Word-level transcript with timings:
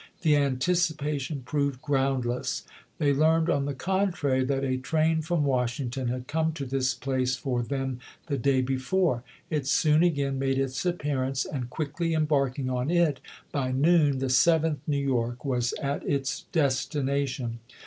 The 0.23 0.35
anticipation 0.35 1.43
proved 1.43 1.79
groundless; 1.79 2.63
they 2.97 3.13
learned, 3.13 3.51
on 3.51 3.65
the 3.65 3.75
contrary, 3.75 4.43
that 4.45 4.63
a 4.63 4.77
train 4.77 5.21
from 5.21 5.43
Washington 5.43 6.07
had 6.07 6.25
come 6.27 6.53
to 6.53 6.65
this 6.65 6.95
place 6.95 7.35
for 7.35 7.61
them 7.61 7.99
the 8.25 8.39
day 8.39 8.61
before. 8.63 9.21
It 9.51 9.67
soon 9.67 10.01
again 10.01 10.39
made 10.39 10.57
its 10.57 10.83
ap 10.87 10.95
pearance; 10.97 11.45
and, 11.45 11.69
quickly 11.69 12.15
embarking 12.15 12.67
on 12.67 12.89
it, 12.89 13.19
by 13.51 13.71
noon 13.71 14.17
the 14.17 14.29
Seventh 14.31 14.79
New 14.87 14.97
York 14.97 15.45
was 15.45 15.71
at 15.73 16.03
its 16.09 16.45
destination. 16.51 17.59